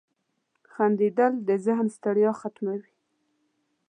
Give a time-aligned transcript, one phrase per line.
[0.71, 2.93] •خندېدل د ذهن ستړیا ختموي.